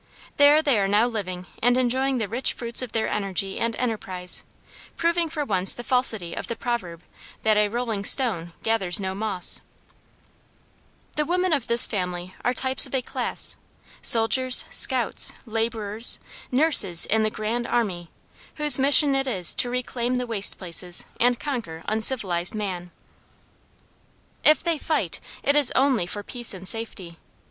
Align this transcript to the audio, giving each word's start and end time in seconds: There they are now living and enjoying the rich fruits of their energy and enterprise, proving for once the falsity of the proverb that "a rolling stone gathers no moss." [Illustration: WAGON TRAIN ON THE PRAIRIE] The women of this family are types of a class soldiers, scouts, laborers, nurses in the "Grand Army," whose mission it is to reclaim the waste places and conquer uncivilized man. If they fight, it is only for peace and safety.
There 0.37 0.63
they 0.63 0.79
are 0.79 0.87
now 0.87 1.05
living 1.05 1.45
and 1.61 1.77
enjoying 1.77 2.17
the 2.17 2.27
rich 2.27 2.53
fruits 2.53 2.81
of 2.81 2.91
their 2.91 3.07
energy 3.07 3.59
and 3.59 3.75
enterprise, 3.75 4.43
proving 4.97 5.29
for 5.29 5.45
once 5.45 5.75
the 5.75 5.83
falsity 5.83 6.33
of 6.33 6.47
the 6.47 6.55
proverb 6.55 7.03
that 7.43 7.55
"a 7.55 7.67
rolling 7.67 8.03
stone 8.03 8.51
gathers 8.63 8.99
no 8.99 9.13
moss." 9.13 9.61
[Illustration: 11.19 11.27
WAGON 11.27 11.27
TRAIN 11.41 11.53
ON 11.53 11.59
THE 11.61 11.61
PRAIRIE] 11.61 11.61
The 11.61 11.61
women 11.61 11.61
of 11.61 11.67
this 11.67 11.85
family 11.85 12.35
are 12.43 12.53
types 12.55 12.87
of 12.87 12.95
a 12.95 13.01
class 13.03 13.55
soldiers, 14.01 14.65
scouts, 14.71 15.33
laborers, 15.45 16.19
nurses 16.51 17.05
in 17.05 17.21
the 17.21 17.29
"Grand 17.29 17.67
Army," 17.67 18.09
whose 18.55 18.79
mission 18.79 19.13
it 19.13 19.27
is 19.27 19.53
to 19.53 19.69
reclaim 19.69 20.15
the 20.15 20.25
waste 20.25 20.57
places 20.57 21.05
and 21.19 21.39
conquer 21.39 21.83
uncivilized 21.87 22.55
man. 22.55 22.89
If 24.43 24.63
they 24.63 24.79
fight, 24.79 25.19
it 25.43 25.55
is 25.55 25.71
only 25.75 26.07
for 26.07 26.23
peace 26.23 26.55
and 26.55 26.67
safety. 26.67 27.17